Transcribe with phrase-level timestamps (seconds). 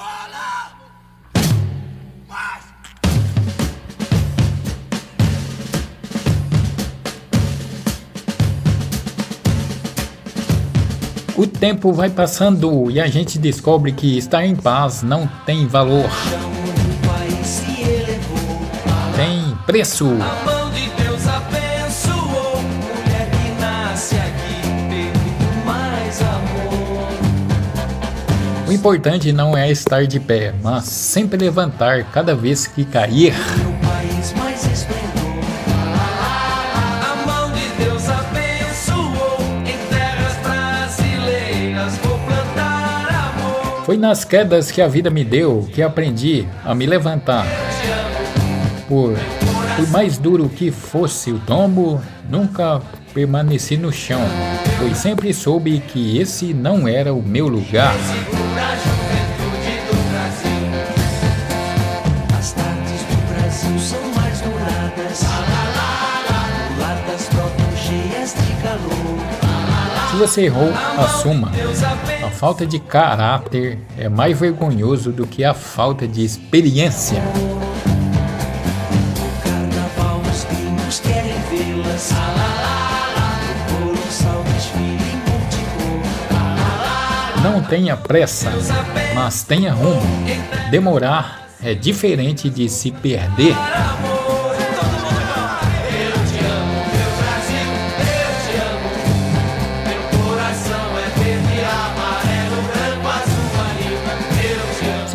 [0.00, 0.72] Escola!
[2.26, 2.64] Mas...
[11.36, 16.08] O tempo vai passando e a gente descobre que estar em paz não tem valor.
[19.16, 20.06] Tem preço.
[28.80, 33.34] Importante não é estar de pé, mas sempre levantar cada vez que cair.
[43.84, 47.46] Foi nas quedas que a vida me deu que aprendi a me levantar.
[48.88, 49.14] Por,
[49.76, 52.80] por mais duro que fosse o tombo, nunca
[53.12, 54.22] permaneci no chão,
[54.78, 57.94] pois sempre soube que esse não era o meu lugar.
[70.20, 71.50] Você errou, assuma.
[72.22, 77.22] A falta de caráter é mais vergonhoso do que a falta de experiência.
[87.42, 88.52] Não tenha pressa,
[89.14, 90.02] mas tenha rumo.
[90.70, 93.56] Demorar é diferente de se perder.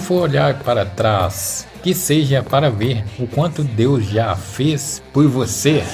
[0.00, 5.28] Se for olhar para trás, que seja para ver o quanto Deus já fez por
[5.28, 5.84] você.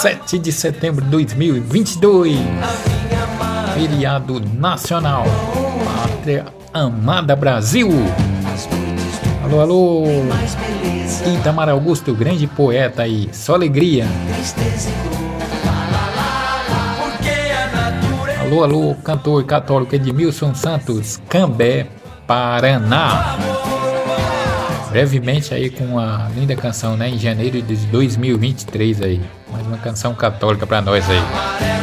[0.00, 2.38] 7 de setembro de 2022,
[3.74, 5.24] feriado nacional.
[5.84, 7.88] Pátria amada Brasil.
[9.50, 10.04] Alô, alô.
[11.40, 13.28] Itamar Augusto, grande poeta aí.
[13.32, 14.06] Só alegria.
[18.40, 21.88] Alô, alô, cantor católico Edmilson Santos, Cambé,
[22.28, 23.36] Paraná.
[24.90, 27.08] Brevemente aí com uma linda canção, né?
[27.08, 29.20] Em janeiro de 2023 aí.
[29.50, 31.79] Mais uma canção católica pra nós aí.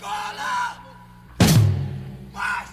[0.00, 0.78] Escola!
[2.32, 2.68] Mas...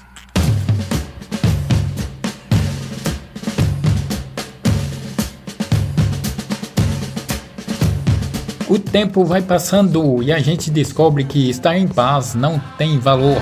[8.69, 13.41] O tempo vai passando e a gente descobre que estar em paz não tem valor.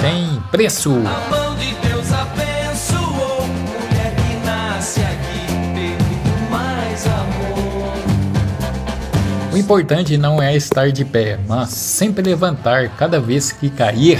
[0.00, 0.92] Tem preço.
[9.70, 14.18] Importante não é estar de pé, mas sempre levantar cada vez que cair.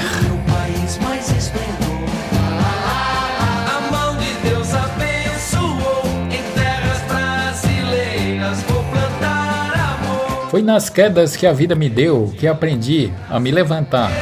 [10.48, 14.12] Foi nas quedas que a vida me deu que aprendi a me levantar.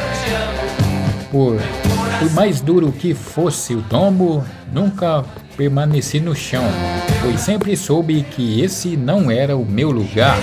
[1.30, 1.58] Por,
[2.20, 5.26] por mais duro que fosse o tombo, nunca
[5.58, 6.62] permaneci no chão,
[7.20, 10.38] pois sempre soube que esse não era o meu lugar.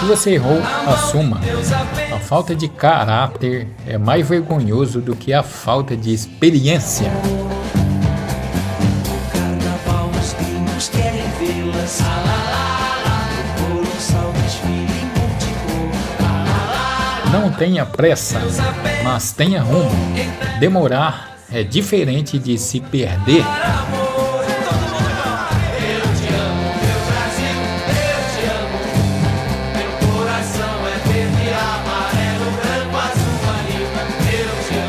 [0.00, 1.40] Se você errou, assuma.
[2.10, 7.10] A falta de caráter é mais vergonhoso do que a falta de experiência.
[9.30, 10.10] Carnaval,
[10.78, 12.00] os querem vê-las.
[17.34, 18.40] Não tenha pressa,
[19.02, 19.90] mas tenha rumo.
[20.60, 23.44] Demorar é diferente de se perder.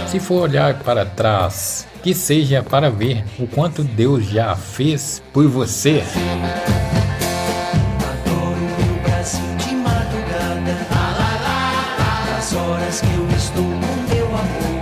[0.07, 5.47] Se for olhar para trás, que seja para ver o quanto Deus já fez por
[5.47, 6.03] você.
[13.15, 14.75] Eu estou com meu amor.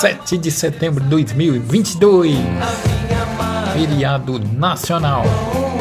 [0.00, 5.24] 7 de setembro de 2022, A minha amada, feriado nacional.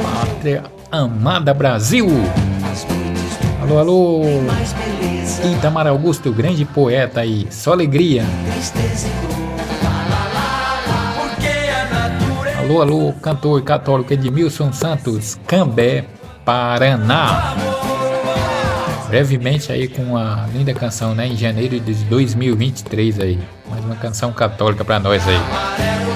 [0.01, 2.07] Pátria amada Brasil.
[3.61, 4.21] Alô, alô.
[5.57, 7.47] Itamar Augusto, grande poeta aí.
[7.49, 8.23] Só alegria.
[8.23, 9.43] E.
[12.63, 16.05] Alô, alô, cantor católico Edmilson Santos, Cambé,
[16.45, 17.55] Paraná.
[19.13, 21.27] Brevemente aí com uma linda canção, né?
[21.27, 23.39] Em janeiro de 2023 aí.
[23.69, 26.12] Mais uma canção católica pra nós aí.